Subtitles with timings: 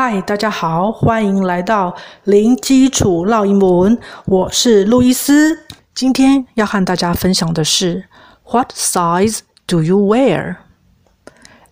[0.00, 3.98] 嗨，大家好，欢迎来到零基础烙英文。
[4.26, 8.04] 我是路易斯，今天要和大家分享的是
[8.44, 10.58] What size do you wear?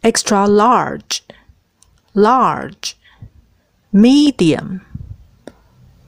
[0.03, 1.21] Extra large,
[2.15, 2.95] large,
[3.93, 4.81] medium,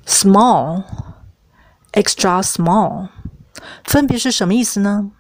[0.05, 0.83] small,
[1.93, 3.11] extra small，
[3.85, 5.13] 分别是什么意思呢？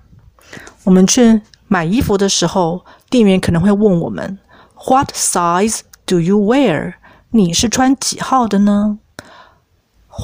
[0.82, 4.40] 我们去买衣服的时候，店员可能会问我们
[4.88, 6.95] What size Do you wear？
[7.31, 8.99] 你是穿几号的呢？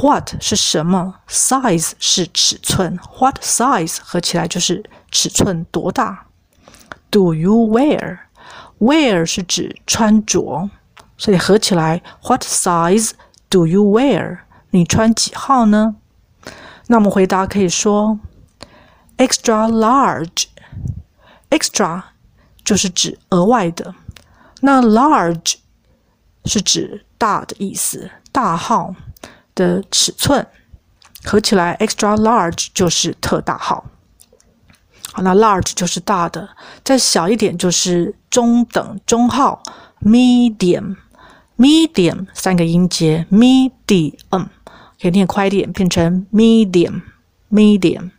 [0.03, 1.15] What 是什么？
[1.27, 2.99] Size 是尺寸。
[3.17, 6.27] What size 合起来就是尺寸多大？
[7.09, 10.69] Do you wear？Wear 是指穿着，
[11.17, 13.13] 所以合起来 What size
[13.49, 14.41] do you wear？
[14.69, 15.95] 你穿几号呢？
[16.85, 18.19] 那我们回答可以说
[19.17, 22.03] Extra large。Extra
[22.63, 23.95] 就是指额外的，
[24.61, 25.55] 那 large。
[26.44, 28.94] 是指大的意思，大号
[29.55, 30.46] 的尺寸
[31.24, 33.84] 合起来，extra large 就是特大号。
[35.12, 36.48] 好，那 large 就是大的，
[36.82, 39.62] 再小一点就是中等、中号
[40.02, 40.96] ，medium。
[41.56, 44.48] medium 三个音节，medium
[45.00, 47.02] 可以念快一点，变成 medium。
[47.50, 48.10] medium。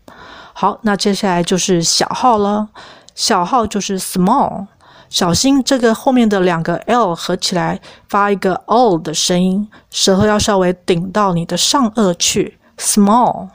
[0.53, 2.69] 好，那接下来就是小号了，
[3.13, 4.67] 小号就是 small。
[5.09, 12.57] 小心这个后面的两个 l 合起来发一个 o 的声音，舌头要稍微顶到你的上颚去。
[12.77, 13.49] small。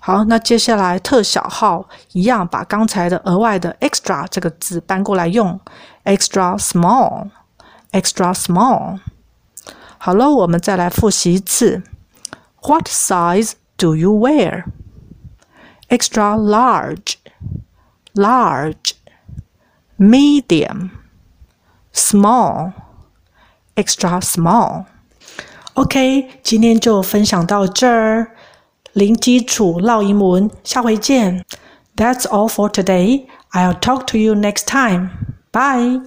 [0.00, 5.58] 好，那接下来特小号一样，把刚才的额外的 extra 这个字搬过来用
[6.04, 8.98] ，extra small，extra small。
[9.98, 11.82] 好了，我们再来复习一次。
[12.62, 14.64] What size do you wear?
[15.88, 17.14] Extra large,
[18.14, 18.97] large.
[19.97, 20.89] Medium,
[21.93, 22.73] small,
[23.75, 24.85] extra small.
[25.75, 28.35] OK，今天就分享到这儿。
[28.93, 31.43] 零基础烙英文，下回见。
[31.95, 33.27] That's all for today.
[33.51, 35.09] I'll talk to you next time.
[35.51, 36.01] Bye.